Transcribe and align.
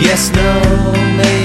Yes, 0.00 0.30
no, 0.30 0.92
maybe. 1.16 1.35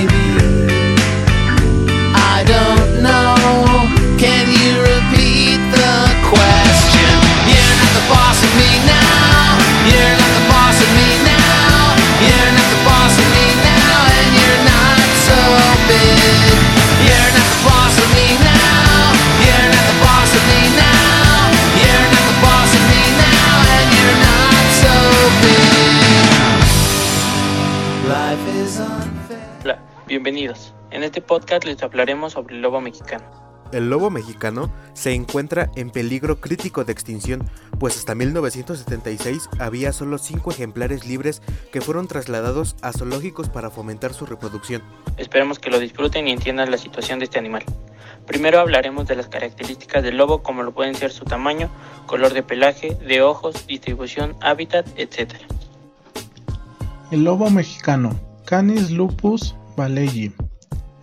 Bienvenidos. 30.31 30.73
En 30.91 31.03
este 31.03 31.21
podcast 31.21 31.65
les 31.65 31.83
hablaremos 31.83 32.33
sobre 32.33 32.55
el 32.55 32.61
lobo 32.61 32.79
mexicano. 32.79 33.25
El 33.73 33.89
lobo 33.89 34.09
mexicano 34.09 34.71
se 34.93 35.13
encuentra 35.13 35.69
en 35.75 35.89
peligro 35.89 36.39
crítico 36.39 36.85
de 36.85 36.93
extinción, 36.93 37.43
pues 37.79 37.97
hasta 37.97 38.15
1976 38.15 39.49
había 39.59 39.91
solo 39.91 40.17
5 40.17 40.51
ejemplares 40.51 41.05
libres 41.05 41.41
que 41.73 41.81
fueron 41.81 42.07
trasladados 42.07 42.77
a 42.81 42.93
zoológicos 42.93 43.49
para 43.49 43.71
fomentar 43.71 44.13
su 44.13 44.25
reproducción. 44.25 44.81
Esperemos 45.17 45.59
que 45.59 45.69
lo 45.69 45.79
disfruten 45.79 46.29
y 46.29 46.31
entiendan 46.31 46.71
la 46.71 46.77
situación 46.77 47.19
de 47.19 47.25
este 47.25 47.37
animal. 47.37 47.65
Primero 48.25 48.61
hablaremos 48.61 49.07
de 49.07 49.17
las 49.17 49.27
características 49.27 50.01
del 50.01 50.15
lobo 50.15 50.43
como 50.43 50.63
lo 50.63 50.71
pueden 50.73 50.95
ser 50.95 51.11
su 51.11 51.25
tamaño, 51.25 51.69
color 52.05 52.33
de 52.33 52.43
pelaje, 52.43 52.95
de 53.05 53.21
ojos, 53.21 53.67
distribución, 53.67 54.37
hábitat, 54.39 54.87
etc. 54.95 55.33
El 57.11 57.25
lobo 57.25 57.49
mexicano, 57.49 58.17
Canis 58.45 58.91
lupus 58.91 59.55
valeyi, 59.75 60.31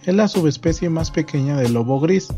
es 0.05 0.15
la 0.15 0.29
subespecie 0.29 0.89
más 0.89 1.11
pequeña 1.11 1.57
del 1.57 1.75
lobo 1.75 2.01
gris. 2.01 2.29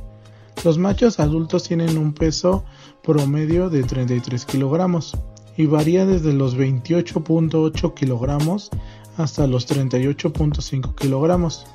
Los 0.64 0.76
machos 0.78 1.20
adultos 1.20 1.62
tienen 1.62 1.98
un 1.98 2.12
peso 2.12 2.64
promedio 3.02 3.70
de 3.70 3.82
33 3.82 4.44
kilogramos 4.44 5.16
y 5.56 5.66
varía 5.66 6.04
desde 6.04 6.32
los 6.32 6.56
28.8 6.56 7.94
kilogramos 7.94 8.70
hasta 9.16 9.46
los 9.46 9.68
38.5 9.68 10.94
kilogramos, 10.94 11.66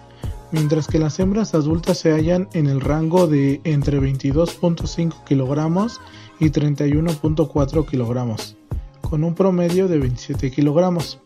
mientras 0.52 0.88
que 0.88 1.00
las 1.00 1.20
hembras 1.20 1.54
adultas 1.54 2.00
se 2.00 2.12
hallan 2.12 2.50
en 2.54 2.68
el 2.68 2.82
rango 2.82 3.28
de 3.28 3.62
entre 3.64 4.00
22.5 4.00 5.24
kilogramos 5.24 6.02
y 6.40 6.50
31.4 6.50 7.88
kilogramos, 7.88 8.58
con 9.02 9.24
un 9.24 9.36
promedio 9.36 9.88
de 9.88 10.00
27 10.00 10.52
kilogramos. 10.52 11.20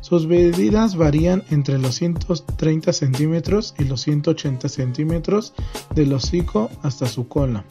Sus 0.00 0.26
medidas 0.26 0.96
varían 0.96 1.42
entre 1.50 1.78
los 1.78 1.96
130 1.96 2.92
centímetros 2.92 3.74
y 3.78 3.84
los 3.84 4.02
180 4.02 4.68
centímetros 4.68 5.54
del 5.94 6.12
hocico 6.12 6.70
hasta 6.82 7.06
su 7.06 7.28
cola. 7.28 7.64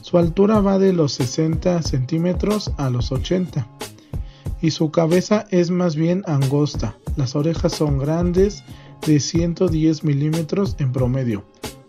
Su 0.00 0.18
altura 0.18 0.60
va 0.60 0.78
de 0.78 0.92
los 0.92 1.12
60 1.12 1.82
centímetros 1.82 2.72
a 2.78 2.90
los 2.90 3.12
80 3.12 3.68
y 4.62 4.70
su 4.70 4.90
cabeza 4.90 5.44
es 5.50 5.70
más 5.70 5.94
bien 5.94 6.22
angosta. 6.26 6.96
Las 7.16 7.36
orejas 7.36 7.72
son 7.72 7.98
grandes 7.98 8.64
de 9.06 9.20
110 9.20 10.04
milímetros 10.04 10.76
en 10.78 10.92
promedio, 10.92 11.44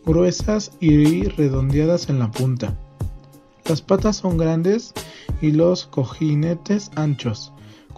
gruesas 0.05 0.71
y 0.79 1.23
redondeadas 1.23 2.09
en 2.09 2.19
la 2.19 2.31
punta. 2.31 2.77
Las 3.65 3.81
patas 3.81 4.17
son 4.17 4.37
grandes 4.37 4.93
y 5.41 5.51
los 5.51 5.85
cojinetes 5.85 6.91
anchos 6.95 7.52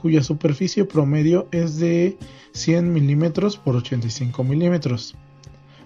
cuya 0.06 0.22
superficie 0.22 0.86
promedio 0.86 1.48
es 1.52 1.80
de 1.80 2.16
100 2.52 2.94
milímetros 2.94 3.58
por 3.58 3.76
85 3.76 4.44
milímetros. 4.44 5.16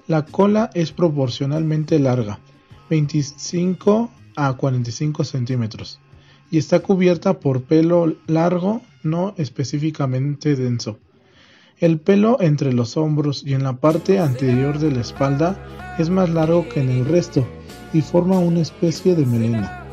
La 0.08 0.26
cola 0.26 0.72
es 0.74 0.92
proporcionalmente 0.92 1.98
larga, 2.00 2.42
25 2.90 4.12
a 4.36 4.52
45 4.58 5.24
centímetros, 5.24 6.02
y 6.52 6.58
está 6.58 6.82
cubierta 6.82 7.40
por 7.40 7.64
pelo 7.64 8.14
largo 8.28 8.82
no 9.04 9.36
específicamente 9.38 10.58
denso. 10.58 11.00
El 11.78 11.98
pelo 11.98 12.42
entre 12.42 12.74
los 12.74 12.98
hombros 12.98 13.44
y 13.46 13.54
en 13.54 13.64
la 13.64 13.78
parte 13.78 14.20
anterior 14.20 14.80
de 14.80 14.92
la 14.92 15.00
espalda 15.00 15.96
es 15.98 16.10
más 16.10 16.30
largo 16.30 16.68
que 16.68 16.82
en 16.82 16.90
el 16.90 17.06
resto 17.06 17.48
y 17.94 18.02
forma 18.02 18.38
una 18.38 18.60
especie 18.60 19.16
de 19.16 19.26
melena. 19.26 19.86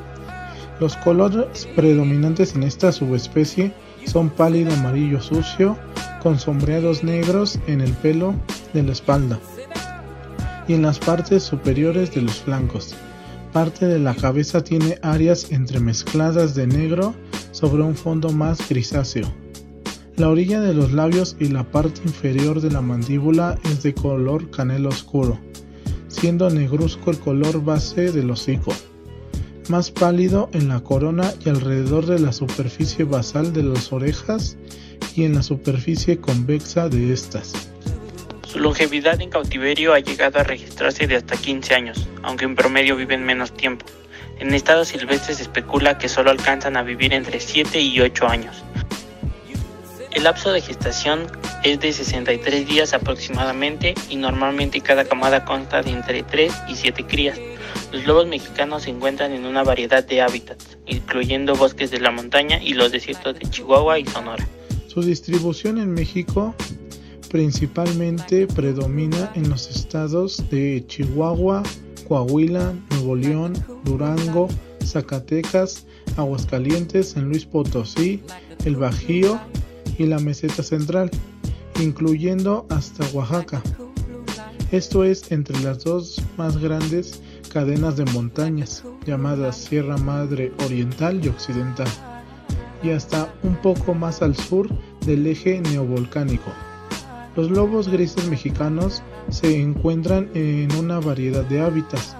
Los 0.81 0.97
colores 0.97 1.69
predominantes 1.77 2.57
en 2.57 2.65
esta 2.65 2.91
subespecie 2.91 3.73
son 4.07 4.31
pálido 4.31 4.73
amarillo 4.73 5.21
sucio 5.21 5.77
con 6.23 6.39
sombreados 6.39 7.05
negros 7.05 7.59
en 7.67 7.81
el 7.81 7.93
pelo 7.93 8.35
de 8.73 8.83
la 8.83 8.93
espalda 8.93 9.39
y 10.67 10.75
en 10.75 10.83
las 10.83 10.99
partes 10.99 11.43
superiores 11.43 12.15
de 12.15 12.23
los 12.23 12.41
flancos. 12.41 12.95
Parte 13.53 13.87
de 13.87 13.99
la 13.99 14.15
cabeza 14.15 14.65
tiene 14.65 14.99
áreas 15.03 15.53
entremezcladas 15.53 16.55
de 16.55 16.67
negro 16.67 17.15
sobre 17.53 17.83
un 17.83 17.95
fondo 17.95 18.31
más 18.31 18.69
grisáceo. 18.69 19.33
La 20.17 20.29
orilla 20.29 20.61
de 20.61 20.75
los 20.75 20.93
labios 20.93 21.37
y 21.39 21.49
la 21.49 21.71
parte 21.71 22.01
inferior 22.05 22.61
de 22.61 22.71
la 22.71 22.81
mandíbula 22.81 23.59
es 23.65 23.83
de 23.83 23.95
color 23.95 24.51
canela 24.51 24.89
oscuro, 24.89 25.39
siendo 26.09 26.49
negruzco 26.51 27.11
el 27.11 27.19
color 27.19 27.63
base 27.63 28.13
del 28.13 28.31
hocico 28.31 28.73
más 29.69 29.91
pálido 29.91 30.49
en 30.53 30.69
la 30.69 30.81
corona 30.81 31.33
y 31.45 31.49
alrededor 31.49 32.07
de 32.07 32.19
la 32.19 32.33
superficie 32.33 33.05
basal 33.05 33.53
de 33.53 33.63
las 33.63 33.93
orejas 33.93 34.57
y 35.15 35.25
en 35.25 35.35
la 35.35 35.43
superficie 35.43 36.19
convexa 36.19 36.89
de 36.89 37.13
estas. 37.13 37.53
Su 38.47 38.61
longevidad 38.61 39.21
en 39.21 39.31
cautiverio 39.31 39.93
ha 39.93 39.99
llegado 39.99 40.39
a 40.39 40.43
registrarse 40.43 41.07
de 41.07 41.17
hasta 41.17 41.37
15 41.37 41.75
años, 41.75 42.09
aunque 42.23 42.45
en 42.45 42.55
promedio 42.55 42.97
viven 42.97 43.25
menos 43.25 43.53
tiempo. 43.53 43.87
En 44.39 44.55
estado 44.55 44.85
silvestre 44.85 45.35
se 45.35 45.43
especula 45.43 45.99
que 45.99 46.09
solo 46.09 46.31
alcanzan 46.31 46.77
a 46.77 46.83
vivir 46.83 47.13
entre 47.13 47.41
7 47.41 47.81
y 47.81 48.01
8 48.01 48.29
años. 48.29 48.63
El 50.13 50.25
lapso 50.25 50.53
de 50.53 50.63
gestación 50.63 51.27
es 51.63 51.81
de 51.81 51.93
63 51.93 52.67
días 52.67 52.95
aproximadamente 52.95 53.95
y 54.09 54.17
normalmente 54.17 54.81
cada 54.81 55.05
camada 55.05 55.45
consta 55.45 55.83
de 55.83 55.91
entre 55.91 56.23
3 56.23 56.53
y 56.69 56.77
7 56.77 57.05
crías. 57.07 57.39
Los 57.93 58.07
lobos 58.07 58.27
mexicanos 58.27 58.83
se 58.83 58.91
encuentran 58.91 59.33
en 59.33 59.47
una 59.47 59.63
variedad 59.63 60.05
de 60.05 60.21
hábitats, 60.21 60.77
incluyendo 60.87 61.55
bosques 61.55 61.91
de 61.91 62.01
la 62.01 62.11
montaña 62.11 62.63
y 62.63 62.75
los 62.75 62.93
desiertos 62.93 63.39
de 63.39 63.49
Chihuahua 63.49 63.99
y 63.99 64.07
Sonora. 64.07 64.47
Su 64.89 65.03
distribución 65.03 65.79
en 65.79 65.93
México 65.93 66.55
principalmente 67.31 68.47
predomina 68.47 69.31
en 69.35 69.49
los 69.49 69.69
estados 69.69 70.49
de 70.51 70.85
Chihuahua, 70.87 71.63
Coahuila, 72.09 72.75
Nuevo 72.91 73.17
León, 73.17 73.53
Durango, 73.85 74.49
Zacatecas, 74.85 75.87
Aguascalientes, 76.17 77.11
San 77.11 77.29
Luis 77.29 77.45
Potosí, 77.45 78.23
el 78.65 78.77
Bajío 78.77 79.41
y 79.99 80.07
la 80.07 80.19
Meseta 80.19 80.63
Central, 80.63 81.11
incluyendo 81.81 82.67
hasta 82.71 83.05
Oaxaca. 83.13 83.63
Esto 84.73 85.05
es 85.05 85.31
entre 85.31 85.59
las 85.61 85.85
dos 85.85 86.23
más 86.37 86.57
grandes 86.59 87.21
cadenas 87.57 87.97
de 87.97 88.05
montañas 88.13 88.85
llamadas 89.07 89.57
Sierra 89.57 89.97
Madre 89.97 90.53
Oriental 90.67 91.25
y 91.25 91.29
Occidental, 91.29 91.89
y 92.83 92.91
hasta 92.91 93.33
un 93.43 93.57
poco 93.57 93.95
más 93.95 94.21
al 94.21 94.37
sur 94.37 94.69
del 95.07 95.27
eje 95.27 95.63
neovolcánico. 95.63 96.53
Los 97.35 97.51
lobos 97.51 97.89
grises 97.89 98.29
mexicanos 98.29 99.03
se 99.31 99.59
encuentran 99.59 100.29
en 100.35 100.71
una 100.77 101.01
variedad 101.01 101.45
de 101.45 101.63
hábitats, 101.63 102.15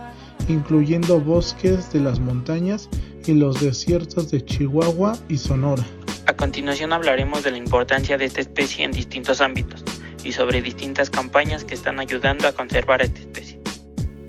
incluyendo 0.49 1.21
bosques 1.21 1.93
de 1.93 2.01
las 2.01 2.19
montañas 2.19 2.89
y 3.27 3.35
los 3.35 3.61
desiertos 3.61 4.31
de 4.31 4.43
Chihuahua 4.43 5.19
y 5.29 5.37
Sonora. 5.37 5.85
A 6.25 6.33
continuación 6.33 6.95
hablaremos 6.95 7.45
de 7.45 7.51
la 7.51 7.59
importancia 7.59 8.17
de 8.17 8.25
esta 8.25 8.41
especie 8.41 8.87
en 8.87 8.93
distintos 8.93 9.43
ámbitos 9.43 9.85
y 10.25 10.33
sobre 10.33 10.63
distintas 10.63 11.11
campañas 11.11 11.65
que 11.65 11.75
están 11.75 12.01
ayudando 12.01 12.49
a 12.49 12.53
conservar 12.53 13.03
esta 13.03 13.21
especie. 13.21 13.56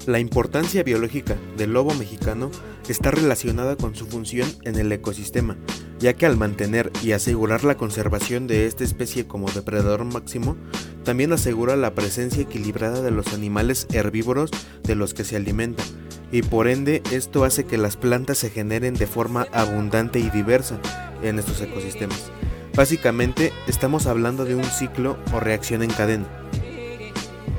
La 0.07 0.19
importancia 0.19 0.83
biológica 0.83 1.35
del 1.57 1.73
lobo 1.73 1.93
mexicano 1.93 2.49
está 2.87 3.11
relacionada 3.11 3.75
con 3.75 3.93
su 3.93 4.05
función 4.07 4.49
en 4.63 4.77
el 4.77 4.89
ecosistema, 4.93 5.57
ya 5.99 6.13
que 6.13 6.25
al 6.25 6.37
mantener 6.37 6.93
y 7.03 7.11
asegurar 7.11 7.65
la 7.65 7.75
conservación 7.75 8.47
de 8.47 8.67
esta 8.67 8.85
especie 8.85 9.27
como 9.27 9.51
depredador 9.51 10.05
máximo, 10.05 10.55
también 11.03 11.33
asegura 11.33 11.75
la 11.75 11.93
presencia 11.93 12.43
equilibrada 12.43 13.01
de 13.01 13.11
los 13.11 13.33
animales 13.33 13.85
herbívoros 13.91 14.49
de 14.81 14.95
los 14.95 15.13
que 15.13 15.25
se 15.25 15.35
alimenta, 15.35 15.83
y 16.31 16.41
por 16.41 16.69
ende 16.69 17.03
esto 17.11 17.43
hace 17.43 17.65
que 17.65 17.77
las 17.77 17.97
plantas 17.97 18.37
se 18.37 18.49
generen 18.49 18.93
de 18.93 19.07
forma 19.07 19.47
abundante 19.51 20.19
y 20.19 20.29
diversa 20.29 20.79
en 21.21 21.37
estos 21.37 21.59
ecosistemas. 21.59 22.31
Básicamente 22.75 23.51
estamos 23.67 24.07
hablando 24.07 24.45
de 24.45 24.55
un 24.55 24.63
ciclo 24.63 25.17
o 25.33 25.41
reacción 25.41 25.83
en 25.83 25.89
cadena. 25.89 26.27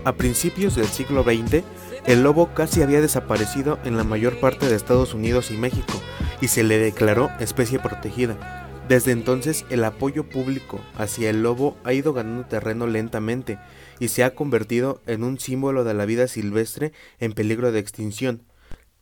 A 0.05 0.15
principios 0.15 0.77
del 0.77 0.87
siglo 0.87 1.23
XX, 1.25 1.63
el 2.09 2.23
lobo 2.23 2.55
casi 2.55 2.81
había 2.81 3.03
desaparecido 3.03 3.79
en 3.85 3.99
la 3.99 4.03
mayor 4.03 4.41
parte 4.41 4.67
de 4.67 4.75
Estados 4.75 5.13
Unidos 5.13 5.51
y 5.51 5.59
México 5.59 5.93
y 6.41 6.49
se 6.49 6.65
le 6.65 6.79
declaró 6.79 7.31
especie 7.39 7.79
protegida, 7.79 8.67
Desde 8.89 9.13
entonces 9.13 9.67
el 9.69 9.85
apoyo 9.85 10.27
público 10.27 10.81
hacia 10.97 11.29
el 11.29 11.43
lobo 11.43 11.77
ha 11.85 11.93
ido 11.93 12.15
ganando 12.15 12.47
terreno 12.47 12.87
lentamente 12.87 13.59
y 13.99 14.09
se 14.09 14.25
ha 14.25 14.35
convertido 14.35 15.03
en 15.05 15.23
un 15.23 15.39
símbolo 15.39 15.85
de 15.85 15.93
la 15.93 16.07
vida 16.07 16.29
silvestre 16.29 16.93
en 17.21 17.35
peligro 17.35 17.73
de 17.73 17.81
extinción. 17.81 18.43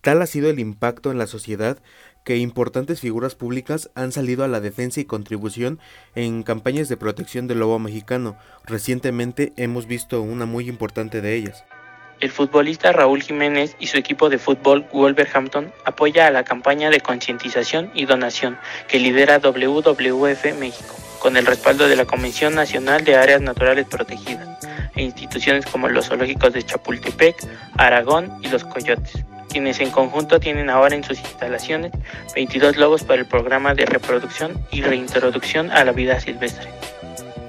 Tal 0.01 0.21
ha 0.21 0.27
sido 0.27 0.51
el 0.51 0.59
impacto 0.59 1.13
en 1.13 1.19
la 1.19 1.29
sociedad 1.29 1.79
que 2.25 2.39
importantes 2.39 3.01
figuras 3.01 3.37
públicas 3.37 3.89
han 3.95 4.11
salido 4.11 4.43
a 4.43 4.49
la 4.49 4.59
defensa 4.59 4.99
y 4.99 5.05
contribución 5.05 5.79
en 6.17 6.43
campañas 6.43 6.89
de 6.89 6.97
protección 6.97 7.47
del 7.47 7.61
lobo 7.61 7.79
mexicano. 7.79 8.37
Recientemente 8.65 9.53
hemos 9.57 9.87
visto 9.87 10.21
una 10.23 10.45
muy 10.45 10.69
importante 10.69 11.21
de 11.21 11.37
ellas. 11.37 11.65
El 12.19 12.31
futbolista 12.31 12.93
Raúl 12.93 13.23
Jiménez 13.23 13.77
y 13.79 13.89
su 13.89 13.99
equipo 13.99 14.31
de 14.31 14.39
fútbol 14.39 14.87
Wolverhampton 14.91 15.71
apoya 15.85 16.27
a 16.27 16.31
la 16.31 16.45
campaña 16.45 16.89
de 16.89 17.01
concientización 17.01 17.91
y 17.95 18.07
donación 18.07 18.59
que 18.89 18.99
lidera 18.99 19.39
WWF 19.39 20.59
México, 20.59 20.95
con 21.19 21.37
el 21.37 21.45
respaldo 21.45 21.89
de 21.89 21.97
la 21.97 22.07
Comisión 22.07 22.55
Nacional 22.55 23.05
de 23.05 23.17
Áreas 23.17 23.43
Naturales 23.43 23.87
Protegidas 23.87 24.49
e 24.95 25.03
instituciones 25.03 25.67
como 25.67 25.89
los 25.89 26.07
zoológicos 26.07 26.55
de 26.55 26.63
Chapultepec, 26.63 27.37
Aragón 27.77 28.33
y 28.43 28.49
Los 28.49 28.65
Coyotes, 28.65 29.25
quienes 29.51 29.79
en 29.81 29.91
conjunto 29.91 30.41
tienen 30.41 30.71
ahora 30.71 30.95
en 30.95 31.05
sus 31.05 31.19
instalaciones 31.19 31.93
22 32.35 32.79
lobos 32.79 33.05
para 33.05 33.21
el 33.21 33.27
programa 33.27 33.75
de 33.75 33.85
reproducción 33.85 34.67
y 34.71 34.81
reintroducción 34.81 35.71
a 35.71 35.85
la 35.85 35.93
vida 35.93 36.19
silvestre. 36.19 36.76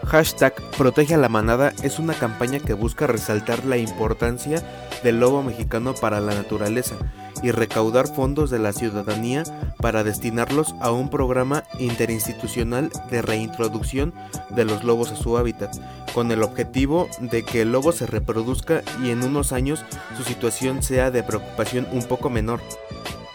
Hashtag 0.08 0.54
Protege 0.78 1.16
a 1.16 1.18
la 1.18 1.28
Manada 1.28 1.74
es 1.84 2.00
una 2.00 2.14
campaña 2.14 2.60
que 2.60 2.72
busca 2.72 3.08
resaltar 3.08 3.66
la 3.66 3.76
importancia 3.76 4.64
del 5.04 5.20
lobo 5.20 5.44
mexicano 5.44 5.94
para 5.94 6.22
la 6.22 6.34
naturaleza 6.34 6.96
y 7.44 7.52
recaudar 7.52 8.08
fondos 8.08 8.50
de 8.50 8.58
la 8.58 8.72
ciudadanía 8.72 9.44
para 9.82 10.06
destinarlos 10.06 10.76
a 10.80 10.92
un 10.92 11.10
programa 11.10 11.66
interinstitucional 11.78 12.90
de 13.12 13.22
reintroducción 13.22 14.14
de 14.50 14.64
los 14.64 14.86
lobos 14.86 15.12
a 15.12 15.18
su 15.18 15.38
hábitat, 15.38 15.76
con 16.14 16.32
el 16.32 16.42
objetivo 16.42 17.10
de 17.20 17.44
que 17.44 17.64
el 17.64 17.74
lobo 17.74 17.92
se 17.92 18.08
reproduzca 18.08 18.84
y 19.04 19.10
en 19.10 19.24
unos 19.24 19.52
años 19.52 19.84
su 20.16 20.24
situación 20.24 20.84
sea 20.84 21.12
de 21.12 21.24
preocupación 21.24 21.86
un 21.92 22.04
poco 22.06 22.30
menor. 22.30 22.62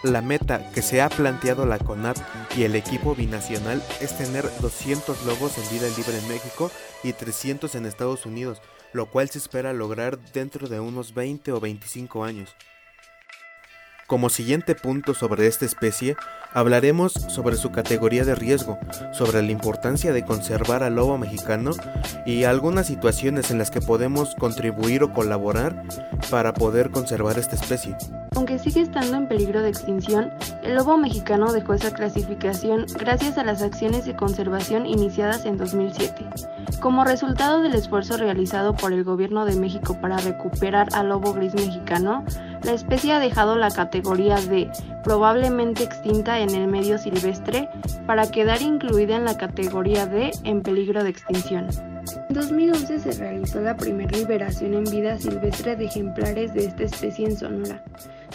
La 0.03 0.21
meta 0.21 0.69
que 0.73 0.81
se 0.81 1.01
ha 1.01 1.07
planteado 1.07 1.65
la 1.65 1.79
CONAP 1.79 2.17
y 2.57 2.63
el 2.63 2.75
equipo 2.75 3.15
binacional 3.15 3.81
es 4.01 4.17
tener 4.17 4.43
200 4.59 5.25
lobos 5.25 5.57
en 5.57 5.69
vida 5.69 5.87
libre 5.95 6.17
en 6.17 6.27
México 6.27 6.69
y 7.03 7.13
300 7.13 7.73
en 7.75 7.85
Estados 7.85 8.25
Unidos, 8.25 8.61
lo 8.91 9.05
cual 9.05 9.29
se 9.29 9.37
espera 9.37 9.71
lograr 9.71 10.19
dentro 10.33 10.67
de 10.67 10.81
unos 10.81 11.13
20 11.13 11.53
o 11.53 11.61
25 11.61 12.25
años. 12.25 12.53
Como 14.13 14.29
siguiente 14.29 14.75
punto 14.75 15.15
sobre 15.15 15.47
esta 15.47 15.65
especie, 15.65 16.15
hablaremos 16.53 17.13
sobre 17.13 17.55
su 17.55 17.71
categoría 17.71 18.23
de 18.23 18.35
riesgo, 18.35 18.77
sobre 19.11 19.41
la 19.41 19.51
importancia 19.51 20.13
de 20.13 20.23
conservar 20.23 20.83
al 20.83 20.97
lobo 20.97 21.17
mexicano 21.17 21.71
y 22.23 22.43
algunas 22.43 22.85
situaciones 22.85 23.49
en 23.49 23.57
las 23.57 23.71
que 23.71 23.81
podemos 23.81 24.35
contribuir 24.35 25.01
o 25.01 25.11
colaborar 25.11 25.81
para 26.29 26.53
poder 26.53 26.91
conservar 26.91 27.39
esta 27.39 27.55
especie. 27.55 27.97
Aunque 28.35 28.59
sigue 28.59 28.81
estando 28.81 29.17
en 29.17 29.27
peligro 29.27 29.63
de 29.63 29.69
extinción, 29.69 30.31
el 30.61 30.75
lobo 30.75 30.95
mexicano 30.95 31.51
dejó 31.51 31.73
esa 31.73 31.91
clasificación 31.91 32.85
gracias 32.99 33.39
a 33.39 33.43
las 33.43 33.63
acciones 33.63 34.05
de 34.05 34.15
conservación 34.15 34.85
iniciadas 34.85 35.45
en 35.45 35.57
2007. 35.57 36.23
Como 36.79 37.03
resultado 37.03 37.61
del 37.61 37.75
esfuerzo 37.75 38.17
realizado 38.17 38.75
por 38.75 38.93
el 38.93 39.03
gobierno 39.03 39.45
de 39.45 39.55
México 39.55 39.97
para 39.99 40.17
recuperar 40.17 40.89
al 40.93 41.09
lobo 41.09 41.33
gris 41.33 41.53
mexicano, 41.53 42.25
la 42.63 42.73
especie 42.73 43.11
ha 43.11 43.19
dejado 43.19 43.55
la 43.55 43.69
categoría 43.69 44.35
de 44.35 44.69
probablemente 45.03 45.83
extinta 45.83 46.39
en 46.39 46.51
el 46.51 46.67
medio 46.67 46.97
silvestre 46.97 47.69
para 48.07 48.31
quedar 48.31 48.61
incluida 48.61 49.15
en 49.15 49.25
la 49.25 49.37
categoría 49.37 50.05
de 50.05 50.31
en 50.43 50.61
peligro 50.61 51.03
de 51.03 51.09
extinción. 51.09 51.67
En 52.29 52.35
2011 52.35 52.99
se 52.99 53.11
realizó 53.13 53.61
la 53.61 53.77
primera 53.77 54.17
liberación 54.17 54.73
en 54.73 54.83
vida 54.85 55.17
silvestre 55.17 55.75
de 55.75 55.85
ejemplares 55.85 56.53
de 56.53 56.65
esta 56.65 56.83
especie 56.83 57.27
en 57.27 57.37
Sonora. 57.37 57.83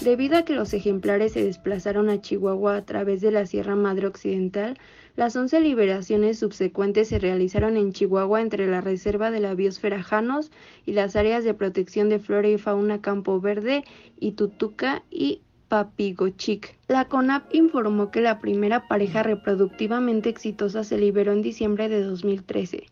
Debido 0.02 0.38
a 0.38 0.42
que 0.42 0.54
los 0.54 0.72
ejemplares 0.72 1.32
se 1.32 1.44
desplazaron 1.44 2.08
a 2.08 2.20
Chihuahua 2.20 2.76
a 2.76 2.84
través 2.84 3.20
de 3.20 3.30
la 3.30 3.46
Sierra 3.46 3.76
Madre 3.76 4.06
Occidental, 4.06 4.78
las 5.18 5.34
11 5.34 5.62
liberaciones 5.62 6.38
subsecuentes 6.38 7.08
se 7.08 7.18
realizaron 7.18 7.76
en 7.76 7.92
Chihuahua 7.92 8.40
entre 8.40 8.68
la 8.68 8.80
Reserva 8.80 9.32
de 9.32 9.40
la 9.40 9.54
Biosfera 9.54 10.00
Janos 10.00 10.52
y 10.86 10.92
las 10.92 11.16
áreas 11.16 11.42
de 11.42 11.54
protección 11.54 12.08
de 12.08 12.20
flora 12.20 12.46
y 12.46 12.56
fauna 12.56 13.00
Campo 13.00 13.40
Verde, 13.40 13.82
Itutuca 14.20 15.02
y 15.10 15.40
Papigochic. 15.66 16.78
La 16.86 17.08
CONAP 17.08 17.52
informó 17.52 18.12
que 18.12 18.20
la 18.20 18.38
primera 18.38 18.86
pareja 18.86 19.24
reproductivamente 19.24 20.28
exitosa 20.28 20.84
se 20.84 20.98
liberó 20.98 21.32
en 21.32 21.42
diciembre 21.42 21.88
de 21.88 22.04
2013 22.04 22.86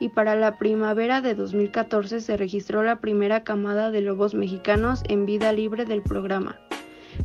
y 0.00 0.08
para 0.08 0.34
la 0.34 0.56
primavera 0.56 1.20
de 1.20 1.34
2014 1.34 2.22
se 2.22 2.38
registró 2.38 2.84
la 2.84 3.00
primera 3.00 3.44
camada 3.44 3.90
de 3.90 4.00
lobos 4.00 4.32
mexicanos 4.32 5.02
en 5.10 5.26
vida 5.26 5.52
libre 5.52 5.84
del 5.84 6.00
programa 6.00 6.58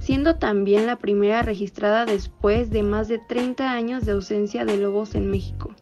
siendo 0.01 0.35
también 0.35 0.87
la 0.87 0.97
primera 0.97 1.43
registrada 1.43 2.05
después 2.05 2.71
de 2.71 2.83
más 2.83 3.07
de 3.07 3.19
30 3.19 3.71
años 3.71 4.05
de 4.05 4.13
ausencia 4.13 4.65
de 4.65 4.77
lobos 4.77 5.15
en 5.15 5.29
México. 5.29 5.73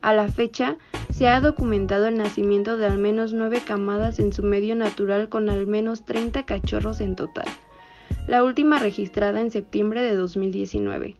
A 0.00 0.14
la 0.14 0.28
fecha, 0.28 0.76
se 1.12 1.26
ha 1.26 1.40
documentado 1.40 2.06
el 2.06 2.16
nacimiento 2.16 2.76
de 2.76 2.86
al 2.86 2.96
menos 2.96 3.32
nueve 3.32 3.60
camadas 3.66 4.20
en 4.20 4.32
su 4.32 4.44
medio 4.44 4.76
natural 4.76 5.28
con 5.28 5.50
al 5.50 5.66
menos 5.66 6.04
30 6.04 6.44
cachorros 6.44 7.00
en 7.00 7.16
total, 7.16 7.46
la 8.28 8.44
última 8.44 8.78
registrada 8.78 9.40
en 9.40 9.50
septiembre 9.50 10.02
de 10.02 10.14
2019. 10.14 11.16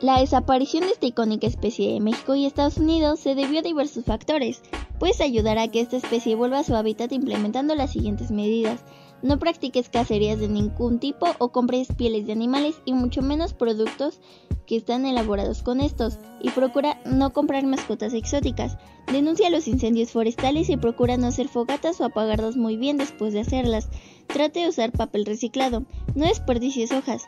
La 0.00 0.20
desaparición 0.20 0.84
de 0.84 0.92
esta 0.92 1.06
icónica 1.06 1.46
especie 1.46 1.92
de 1.92 2.00
México 2.00 2.34
y 2.34 2.46
Estados 2.46 2.78
Unidos 2.78 3.20
se 3.20 3.34
debió 3.34 3.60
a 3.60 3.62
diversos 3.62 4.04
factores, 4.04 4.62
pues 4.98 5.20
ayudar 5.20 5.58
a 5.58 5.68
que 5.68 5.80
esta 5.80 5.96
especie 5.96 6.36
vuelva 6.36 6.60
a 6.60 6.64
su 6.64 6.74
hábitat 6.74 7.12
implementando 7.12 7.74
las 7.74 7.92
siguientes 7.92 8.30
medidas. 8.30 8.82
No 9.22 9.38
practiques 9.38 9.88
cacerías 9.88 10.38
de 10.38 10.48
ningún 10.48 10.98
tipo 10.98 11.26
o 11.38 11.48
compres 11.50 11.88
pieles 11.96 12.26
de 12.26 12.32
animales 12.32 12.76
y 12.84 12.94
mucho 12.94 13.20
menos 13.20 13.52
productos 13.52 14.20
que 14.66 14.76
están 14.76 15.04
elaborados 15.04 15.62
con 15.62 15.80
estos. 15.80 16.18
Y 16.40 16.50
procura 16.50 17.00
no 17.04 17.32
comprar 17.32 17.66
mascotas 17.66 18.14
exóticas. 18.14 18.78
Denuncia 19.12 19.50
los 19.50 19.68
incendios 19.68 20.10
forestales 20.10 20.70
y 20.70 20.76
procura 20.76 21.16
no 21.16 21.26
hacer 21.26 21.48
fogatas 21.48 22.00
o 22.00 22.04
apagarlas 22.04 22.56
muy 22.56 22.76
bien 22.76 22.96
después 22.96 23.32
de 23.34 23.40
hacerlas. 23.40 23.88
Trate 24.28 24.60
de 24.60 24.68
usar 24.68 24.92
papel 24.92 25.26
reciclado. 25.26 25.84
No 26.14 26.26
desperdicies 26.26 26.92
hojas. 26.92 27.24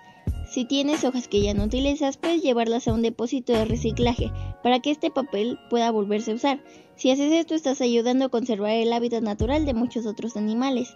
Si 0.52 0.64
tienes 0.64 1.04
hojas 1.04 1.28
que 1.28 1.40
ya 1.40 1.54
no 1.54 1.64
utilizas, 1.64 2.16
puedes 2.16 2.42
llevarlas 2.42 2.86
a 2.86 2.92
un 2.92 3.02
depósito 3.02 3.52
de 3.52 3.64
reciclaje 3.64 4.30
para 4.62 4.80
que 4.80 4.90
este 4.90 5.10
papel 5.10 5.58
pueda 5.70 5.90
volverse 5.90 6.32
a 6.32 6.34
usar. 6.34 6.64
Si 6.94 7.10
haces 7.10 7.32
esto, 7.32 7.54
estás 7.54 7.80
ayudando 7.80 8.26
a 8.26 8.28
conservar 8.28 8.72
el 8.72 8.92
hábitat 8.92 9.22
natural 9.22 9.64
de 9.64 9.74
muchos 9.74 10.06
otros 10.06 10.36
animales. 10.36 10.94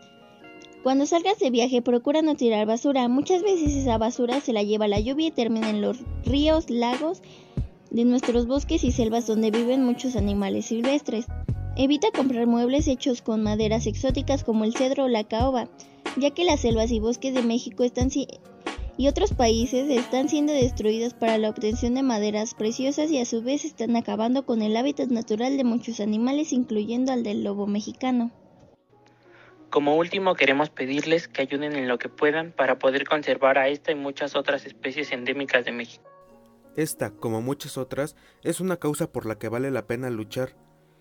Cuando 0.87 1.05
salgas 1.05 1.40
de 1.40 1.50
viaje 1.50 1.83
procura 1.83 2.23
no 2.23 2.37
tirar 2.37 2.64
basura. 2.64 3.09
Muchas 3.09 3.43
veces 3.43 3.75
esa 3.75 3.99
basura 3.99 4.40
se 4.40 4.52
la 4.52 4.62
lleva 4.62 4.87
la 4.87 5.00
lluvia 5.00 5.26
y 5.26 5.31
termina 5.33 5.69
en 5.69 5.83
los 5.83 5.99
ríos, 6.25 6.71
lagos 6.71 7.23
de 7.90 8.05
nuestros 8.05 8.47
bosques 8.47 8.85
y 8.85 8.93
selvas 8.93 9.26
donde 9.26 9.50
viven 9.50 9.85
muchos 9.85 10.14
animales 10.14 10.66
silvestres. 10.66 11.26
Evita 11.76 12.12
comprar 12.12 12.47
muebles 12.47 12.87
hechos 12.87 13.21
con 13.21 13.43
maderas 13.43 13.88
exóticas 13.88 14.45
como 14.45 14.62
el 14.62 14.76
cedro 14.76 15.07
o 15.07 15.09
la 15.09 15.25
caoba, 15.25 15.69
ya 16.19 16.31
que 16.31 16.45
las 16.45 16.61
selvas 16.61 16.93
y 16.93 17.00
bosques 17.00 17.35
de 17.35 17.43
México 17.43 17.83
están 17.83 18.09
y 18.97 19.09
otros 19.09 19.33
países 19.33 19.90
están 19.90 20.28
siendo 20.28 20.52
destruidos 20.52 21.14
para 21.14 21.37
la 21.37 21.50
obtención 21.50 21.95
de 21.95 22.05
maderas 22.05 22.55
preciosas 22.55 23.11
y 23.11 23.19
a 23.19 23.25
su 23.25 23.43
vez 23.43 23.64
están 23.64 23.97
acabando 23.97 24.47
con 24.47 24.62
el 24.62 24.76
hábitat 24.76 25.09
natural 25.09 25.57
de 25.57 25.64
muchos 25.64 25.99
animales, 25.99 26.52
incluyendo 26.52 27.11
al 27.11 27.25
del 27.25 27.43
lobo 27.43 27.66
mexicano. 27.66 28.31
Como 29.76 29.95
último, 29.95 30.37
queremos 30.37 30.71
pedirles 30.71 31.28
que 31.28 31.42
ayuden 31.42 31.76
en 31.76 31.87
lo 31.87 31.99
que 31.99 32.09
puedan 32.09 32.50
para 32.50 32.78
poder 32.78 33.06
conservar 33.06 33.59
a 33.59 33.68
esta 33.68 33.92
y 33.92 33.95
muchas 33.95 34.35
otras 34.35 34.64
especies 34.64 35.12
endémicas 35.12 35.66
de 35.66 35.73
México. 35.73 36.02
Esta, 36.76 37.11
como 37.11 37.42
muchas 37.42 37.76
otras, 37.76 38.16
es 38.42 38.61
una 38.61 38.78
causa 38.78 39.12
por 39.12 39.26
la 39.26 39.38
que 39.38 39.50
vale 39.50 39.71
la 39.71 39.87
pena 39.87 40.09
luchar. 40.09 40.56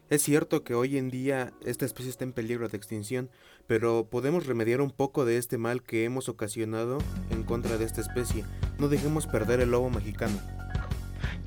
Es 0.10 0.24
cierto 0.24 0.65
que 0.65 0.74
hoy 0.74 0.98
en 0.98 1.10
día 1.10 1.53
esta 1.63 1.86
especie 1.86 2.10
está 2.10 2.25
en 2.25 2.34
peligro 2.34 2.67
de 2.67 2.75
extinción, 2.75 3.29
pero 3.65 4.10
podemos 4.10 4.46
remediar 4.46 4.82
un 4.82 4.91
poco 4.91 5.24
de 5.24 5.38
este 5.38 5.58
mal 5.58 5.82
que 5.82 6.03
hemos 6.03 6.27
ocasionado 6.27 6.98
en 7.29 7.44
contra 7.44 7.77
de 7.77 7.86
esta 7.86 8.01
especie. 8.01 8.44
No 8.77 8.89
dejemos 8.89 9.25
perder 9.25 9.62
el 9.62 9.72
lobo 9.72 9.89
mexicano 9.89 10.38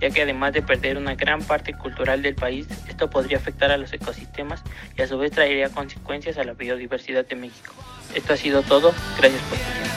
ya 0.01 0.11
que 0.11 0.23
además 0.23 0.53
de 0.53 0.63
perder 0.63 0.97
una 0.97 1.15
gran 1.15 1.43
parte 1.43 1.75
cultural 1.75 2.23
del 2.23 2.35
país, 2.35 2.67
esto 2.89 3.11
podría 3.11 3.39
afectar 3.39 3.71
a 3.71 3.77
los 3.77 3.93
ecosistemas 3.93 4.63
y 4.97 5.03
a 5.03 5.09
su 5.09 5.19
vez 5.19 5.33
traería 5.33 5.69
consecuencias 5.71 6.39
a 6.39 6.45
la 6.45 6.53
biodiversidad 6.53 7.27
de 7.27 7.37
México. 7.37 7.75
Esto 8.15 8.33
ha 8.33 8.37
sido 8.37 8.63
todo, 8.63 8.93
gracias 9.19 9.43
por 9.43 9.59
su 9.59 9.65
tiempo. 9.65 9.89